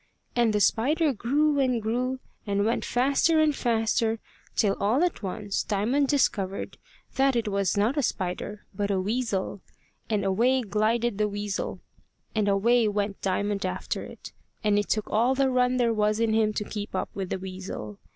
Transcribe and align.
And 0.35 0.51
the 0.51 0.59
spider 0.59 1.13
grew 1.13 1.59
and 1.59 1.79
grew 1.79 2.19
and 2.47 2.65
went 2.65 2.83
faster 2.83 3.39
and 3.39 3.55
faster, 3.55 4.17
till 4.55 4.75
all 4.79 5.03
at 5.03 5.21
once 5.21 5.61
Diamond 5.61 6.07
discovered 6.07 6.79
that 7.17 7.35
it 7.35 7.47
was 7.47 7.77
not 7.77 7.97
a 7.97 8.01
spider, 8.01 8.65
but 8.73 8.89
a 8.89 8.99
weasel; 8.99 9.61
and 10.09 10.25
away 10.25 10.61
glided 10.63 11.19
the 11.19 11.29
weasel, 11.29 11.81
and 12.33 12.47
away 12.47 12.87
went 12.87 13.21
Diamond 13.21 13.63
after 13.63 14.03
it, 14.03 14.31
and 14.63 14.79
it 14.79 14.89
took 14.89 15.07
all 15.11 15.35
the 15.35 15.51
run 15.51 15.77
there 15.77 15.93
was 15.93 16.19
in 16.19 16.33
him 16.33 16.51
to 16.53 16.63
keep 16.63 16.95
up 16.95 17.11
with 17.13 17.29
the 17.29 17.37
weasel. 17.37 17.99